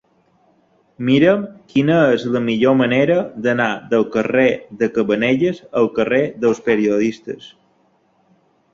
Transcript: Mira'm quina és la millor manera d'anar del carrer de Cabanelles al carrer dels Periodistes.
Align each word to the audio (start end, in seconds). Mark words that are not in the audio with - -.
Mira'm 1.09 1.43
quina 1.73 1.97
és 2.13 2.25
la 2.37 2.41
millor 2.47 2.75
manera 2.81 3.19
d'anar 3.45 3.69
del 3.93 4.09
carrer 4.17 4.49
de 4.83 4.91
Cabanelles 4.99 5.63
al 5.83 5.95
carrer 6.01 6.27
dels 6.47 6.67
Periodistes. 6.73 7.57